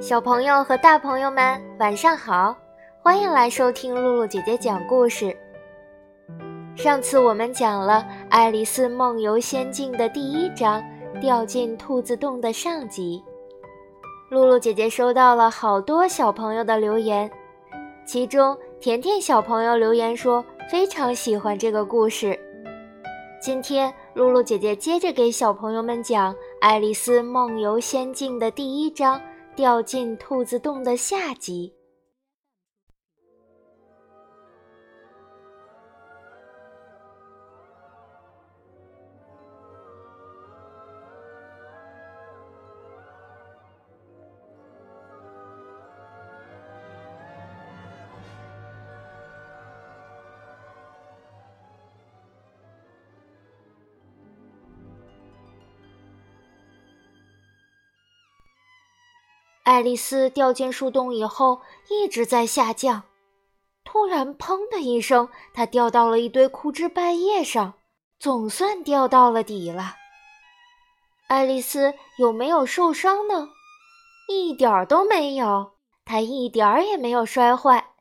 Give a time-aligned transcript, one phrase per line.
[0.00, 2.56] 小朋友和大朋友们，晚上好！
[3.00, 5.36] 欢迎来收听露露姐姐讲故事。
[6.74, 10.82] 上次我们讲了《爱丽丝梦游仙境》的第一章
[11.22, 13.22] “掉进兔子洞”的上集。
[14.28, 17.30] 露露姐姐收到了好多小朋友的留言，
[18.04, 22.38] 其中甜甜小朋友留言说非常喜欢这个故事。
[23.40, 29.20] 今天露露姐姐接着给小朋友们讲《爱丽丝梦游仙境》的第一章。
[29.56, 31.72] 掉进兔子洞的下集。
[59.66, 63.02] 爱丽丝掉进树洞以后，一直在下降。
[63.82, 67.74] 突然，砰的一声，她掉到了一堆枯枝败叶上，
[68.20, 69.96] 总算掉到了底了。
[71.26, 73.48] 爱丽丝有没有受伤呢？
[74.28, 75.72] 一点儿都没有，
[76.04, 77.94] 她一点儿也没有摔坏。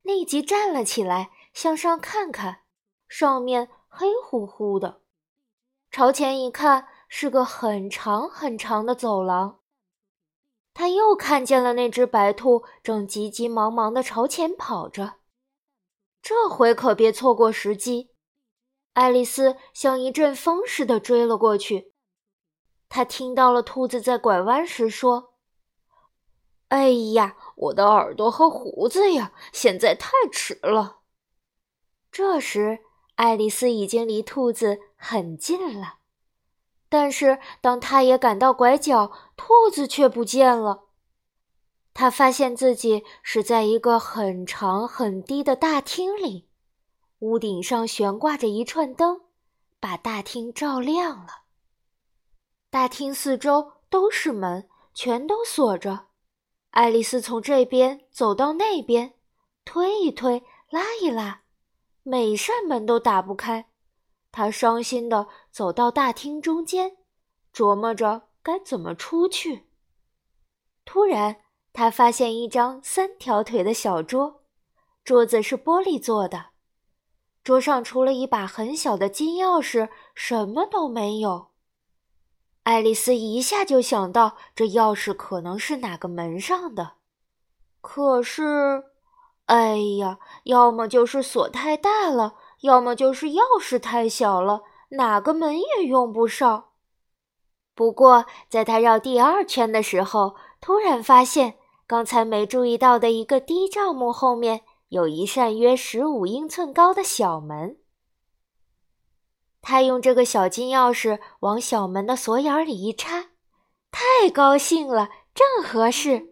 [0.00, 2.60] 立即站了起来，向上看看，
[3.10, 5.02] 上面黑乎乎的。
[5.90, 9.58] 朝前一看，是个很长很长的走廊。
[10.74, 15.14] 他又看见了那只白兔，正急急忙忙地朝前跑着。
[16.20, 18.10] 这回可别错过时机！
[18.94, 21.92] 爱丽丝像一阵风似的追了过去。
[22.88, 25.34] 她听到了兔子在拐弯时说
[26.68, 31.00] ：“哎呀，我的耳朵和胡子呀，现在太迟了。”
[32.10, 32.80] 这时，
[33.16, 35.98] 爱丽丝已经离兔子很近了。
[36.96, 40.84] 但是，当他也赶到拐角，兔子却不见了。
[41.92, 46.48] 他发现自己是在一个很长很低的大厅里，
[47.18, 49.22] 屋顶上悬挂着一串灯，
[49.80, 51.42] 把大厅照亮了。
[52.70, 56.06] 大厅四周都是门，全都锁着。
[56.70, 59.14] 爱丽丝从这边走到那边，
[59.64, 61.40] 推一推，拉一拉，
[62.04, 63.68] 每扇门都打不开。
[64.30, 66.96] 她伤心的走到大厅中间，
[67.54, 69.68] 琢磨着该怎么出去。
[70.84, 71.36] 突然，
[71.72, 74.42] 他发现一张三条腿的小桌，
[75.04, 76.46] 桌子是玻璃做的，
[77.44, 81.52] 桌上除了一把很小的金钥匙，什么都没有。
[82.64, 86.94] 爱丽丝一下就想到，这钥匙可能是哪个门上的。
[87.80, 88.86] 可是，
[89.44, 92.34] 哎呀，要么就是锁太大了。
[92.62, 94.62] 要么就是钥匙太小了，
[94.96, 96.70] 哪个门也用不上。
[97.74, 101.54] 不过，在他绕第二圈的时候，突然发现
[101.86, 107.78] 刚才没注意到的一个低帐幕后面有一扇约十五英寸高的小门。
[109.60, 113.30] 他用这个小金钥匙往小门的锁眼里一插，
[113.90, 116.28] 太高兴了，正合适。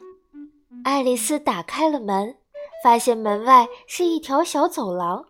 [0.84, 2.36] 爱丽丝打开了门，
[2.84, 5.26] 发现门外是一条小走廊。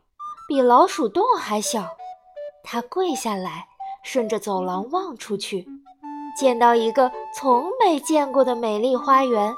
[0.49, 1.97] 比老鼠洞还小，
[2.65, 3.67] 他跪下来，
[4.03, 5.67] 顺着走廊望出去，
[6.39, 9.55] 见到一个从没见过的美丽花园。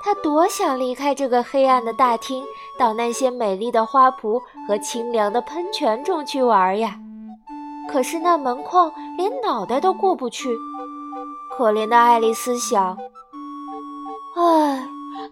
[0.00, 2.44] 他多想离开这个黑暗的大厅，
[2.78, 6.96] 到那些美丽的花圃和清凉的喷泉中去玩呀！
[7.90, 10.56] 可是那门框连脑袋都过不去。
[11.56, 12.96] 可怜的爱丽丝想
[14.38, 14.86] ：“唉，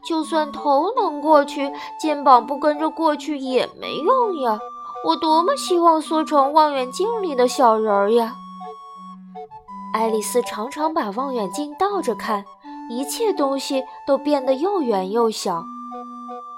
[0.05, 4.59] 就算头能过去，肩膀不跟着过去也没用呀。”
[5.05, 8.35] 我多么希望缩成望远镜里的小人儿呀！
[9.95, 12.45] 爱丽丝常常把望远镜倒着看，
[12.91, 15.65] 一切东西都变得又圆又小，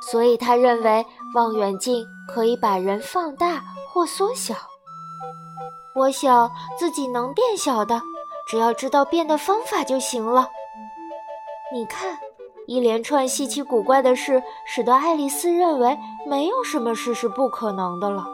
[0.01, 1.05] 所以她认为
[1.35, 3.63] 望远镜可以把人放大
[3.93, 4.55] 或缩小。
[5.95, 8.01] 我想自己能变小的，
[8.49, 10.49] 只要知道变的方法就行了。
[11.73, 12.19] 你看，
[12.67, 18.25] 一连串稀奇古怪的事，使得爱丽丝认为没有什么事是不可能的了。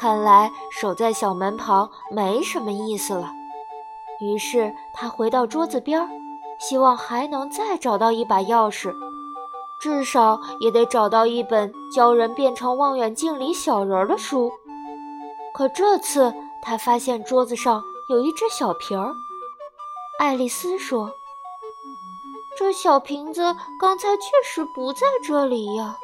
[0.00, 3.30] 看来守在小门旁没什么意思了。
[4.22, 6.08] 于是他回到桌子边儿，
[6.58, 8.94] 希望还能再找到一把钥匙，
[9.78, 14.50] 至少也得找到一本教人变成望远镜里小人的书。
[15.52, 16.32] 可这次
[16.62, 19.12] 他发现桌子上有一只小瓶儿。
[20.18, 21.12] 爱丽丝说
[22.56, 25.98] ：“这小瓶子刚才确实不在这里呀。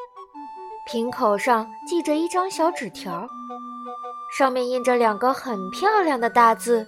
[0.87, 3.27] 瓶口上系着一张小纸条，
[4.37, 6.87] 上面印着两个很漂亮的大字：“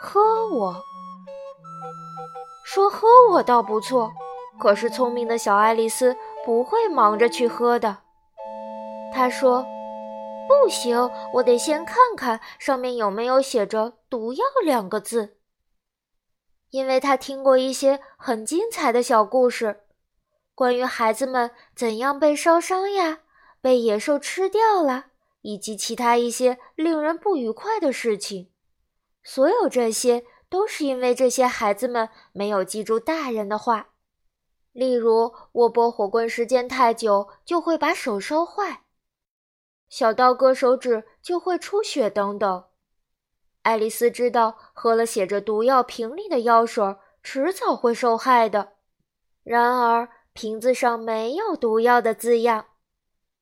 [0.00, 0.80] 喝我。”
[2.64, 4.12] 说喝我倒不错，
[4.60, 7.98] 可是聪明的小爱丽丝不会忙着去喝的。
[9.12, 9.66] 她说
[10.46, 15.38] ：“不行，我得先看看上面有没有写着‘毒药’两个字。”
[16.70, 19.80] 因为她听过一些很精彩的小故事，
[20.54, 23.22] 关于孩子们怎样被烧伤呀、
[23.60, 25.06] 被野兽吃掉了，
[25.46, 28.50] 以及其他一些令人不愉快的事情。
[29.22, 30.24] 所有这些。
[30.48, 33.88] 都是因为这些孩子们没有记住大人的话，
[34.70, 38.84] 例如握拨火棍时间太久就会把手烧坏，
[39.88, 42.64] 小刀割手指就会出血等等。
[43.62, 46.94] 爱丽丝知道喝了写着毒药瓶里的药水，
[47.24, 48.74] 迟早会受害的。
[49.42, 52.66] 然而瓶子上没有毒药的字样，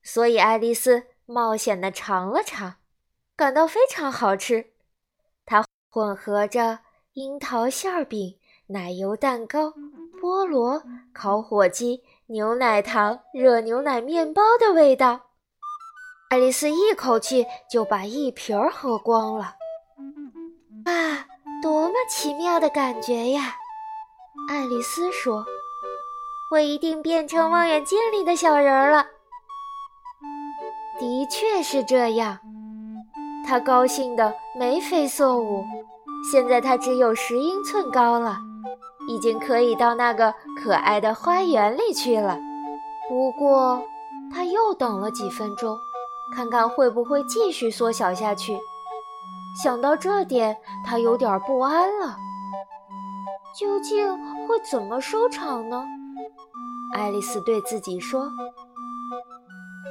[0.01, 2.75] 所以爱丽丝冒险的尝了尝，
[3.35, 4.73] 感到非常好吃。
[5.45, 6.79] 它混合着。
[7.15, 8.37] 樱桃馅饼、
[8.67, 9.73] 奶油蛋糕、
[10.19, 10.83] 菠萝、
[11.13, 15.27] 烤火鸡、牛奶糖、热牛奶面包的味道。
[16.29, 19.55] 爱丽丝一口气就把一瓶儿喝光了。
[20.83, 21.25] 啊，
[21.63, 23.55] 多么奇妙的感觉呀！
[24.49, 25.45] 爱丽丝说
[26.51, 29.07] ：“我一定变成望远镜里的小人儿了。”
[30.99, 32.39] 的确是这样，
[33.45, 35.63] 他高兴得眉飞色舞。
[36.31, 38.39] 现在他只有十英寸高了，
[39.07, 42.39] 已经可以到那个可爱的花园里去了。
[43.07, 43.83] 不过，
[44.33, 45.77] 他又等了几分钟，
[46.33, 48.57] 看看会不会继续缩小下去。
[49.63, 52.17] 想到这点，他有点不安了。
[53.57, 54.07] 究竟
[54.47, 55.83] 会怎么收场呢？
[56.93, 58.29] 爱丽丝对自己说：“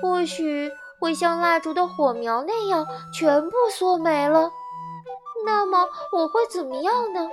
[0.03, 0.71] 或许
[1.05, 4.51] 会像蜡烛的火苗那样，全部缩没了。”
[5.45, 7.29] 那么我会怎么样呢？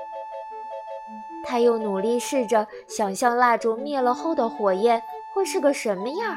[1.45, 5.01] 他又努力试着想象蜡烛灭了后的火焰
[5.33, 6.35] 会是个什么样，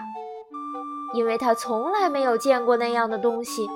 [1.12, 3.68] 因为他从来没有见过那样的东西。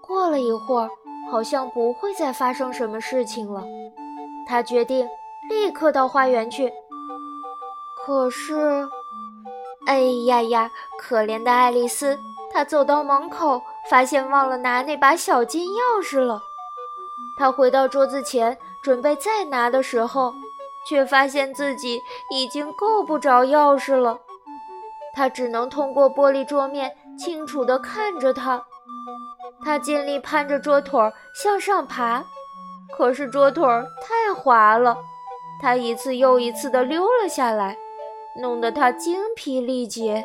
[0.00, 0.88] 过了一会儿，
[1.32, 3.64] 好像不会再发生什么事情了。
[4.46, 5.04] 他决定
[5.50, 6.72] 立刻到花园去。
[8.06, 8.88] 可是，
[9.88, 12.18] 哎呀呀，可怜的爱丽丝！
[12.52, 13.62] 她走到门口。
[13.88, 16.42] 发现忘了拿那把小金钥匙了，
[17.38, 20.34] 她回到桌子前准备再拿的时候，
[20.86, 24.18] 却发现自己已经够不着钥匙了。
[25.14, 28.62] 他只能通过玻璃桌面清楚地看着它。
[29.64, 31.00] 他尽力攀着桌腿
[31.34, 32.22] 向上爬，
[32.94, 33.64] 可是桌腿
[34.02, 34.98] 太滑了，
[35.62, 37.78] 他一次又一次地溜了下来，
[38.36, 40.24] 弄得他精疲力竭。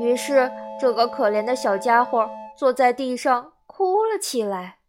[0.00, 0.50] 于是，
[0.80, 2.28] 这个可怜的小家伙。
[2.58, 4.80] 坐在地上哭了起来。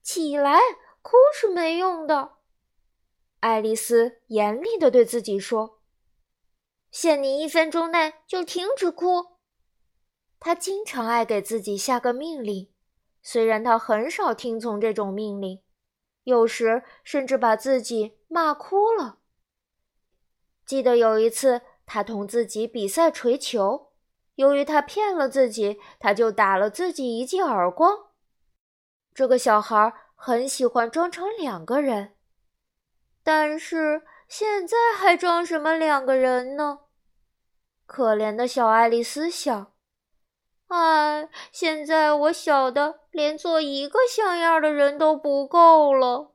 [0.00, 0.58] 起来，
[1.02, 2.36] 哭是没用的。
[3.40, 5.82] 爱丽丝严厉地对自己说
[6.90, 9.36] ：“限你一分钟内就停止哭。”
[10.40, 12.72] 她经常爱给自己下个命令，
[13.22, 15.60] 虽然她很少听从这种命令，
[16.24, 19.18] 有时甚至把自己骂哭了。
[20.66, 23.92] 记得有一次，他同自己比赛锤球。
[24.34, 28.08] 由于他骗了自己，他就打了自己一记耳光。
[29.14, 32.16] 这个小孩很喜欢装成两个人，
[33.22, 36.80] 但是现在还装什么两个人呢？
[37.86, 39.72] 可怜的小爱丽丝想
[40.68, 46.34] ：“哎，现在我小的连做一个像样的人都不够了。”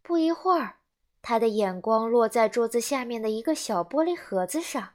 [0.00, 0.77] 不一会儿，
[1.20, 4.90] 他的眼光落在桌子下面的一个小玻璃盒子上。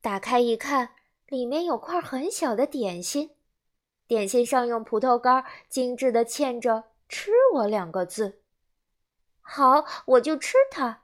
[0.00, 0.90] 打开一看，
[1.28, 3.30] 里面有块很小的点心，
[4.06, 8.40] 点心上用葡萄干精致的嵌着“吃我”两个字。
[9.40, 11.02] 好，我就吃它。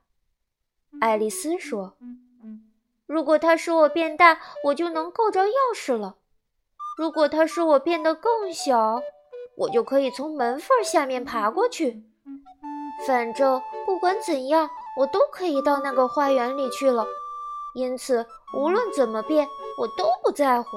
[1.01, 1.97] 爱丽丝说
[3.07, 6.17] ：“如果它使我变大，我就能够着钥匙了；
[6.97, 9.03] 如果它使我变得更小，
[9.57, 12.05] 我就可以从门缝下面爬过去。
[13.07, 17.07] 反正不管怎样，我都可以到那个花园里去了。”
[17.75, 20.69] 因此，无论怎么变，我都不在乎。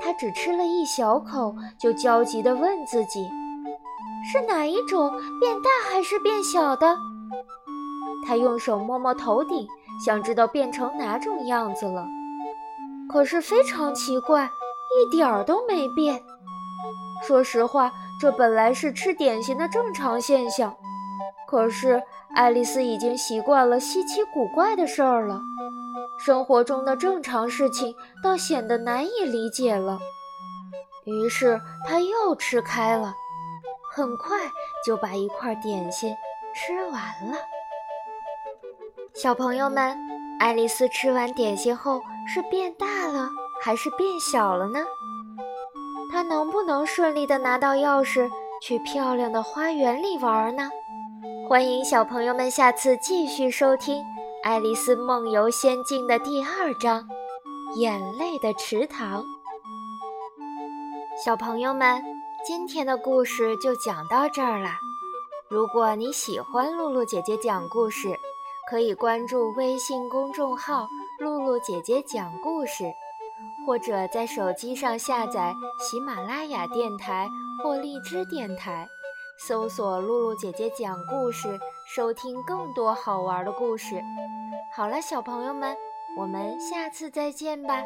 [0.00, 3.30] 他只吃了一小口，就焦急地问自己
[4.30, 6.98] ：“是哪一种变大还是变小的？”
[8.26, 9.66] 他用手摸摸头顶，
[10.04, 12.04] 想知道变成哪种样子了。
[13.08, 14.50] 可是非常奇怪，
[14.96, 16.20] 一点儿都没变。
[17.22, 20.76] 说实话，这本来是吃点心的正常现象。
[21.46, 22.02] 可是
[22.34, 25.40] 爱丽丝已经习惯了稀奇古怪的事儿了，
[26.18, 29.98] 生活中的正常事情倒显得难以理解了。
[31.04, 33.14] 于是她又吃开了，
[33.92, 34.38] 很快
[34.84, 36.14] 就把一块点心
[36.54, 37.36] 吃完了。
[39.14, 39.96] 小朋友们，
[40.40, 43.28] 爱丽丝吃完点心后是变大了
[43.62, 44.80] 还是变小了呢？
[46.12, 50.68] 他能不能顺利的拿到钥匙去漂亮的花园里玩呢？
[51.48, 53.96] 欢迎小朋友们下次继续收听
[54.42, 57.00] 《爱丽丝梦游仙境》的第二章
[57.76, 59.22] 《眼泪的池塘》。
[61.24, 62.02] 小朋友们，
[62.46, 64.68] 今天的故事就讲到这儿了。
[65.48, 68.14] 如果你喜欢露露姐姐讲故事，
[68.68, 70.86] 可以关注微信公众号
[71.18, 72.84] “露露姐姐讲故事”，
[73.66, 77.28] 或者在手机上下载喜马拉雅电台
[77.62, 78.88] 或荔枝电台。
[79.38, 81.58] 搜索“露露姐姐讲故事”，
[81.96, 84.00] 收听更多好玩的故事。
[84.74, 85.76] 好了，小朋友们，
[86.16, 87.82] 我们下次再见吧。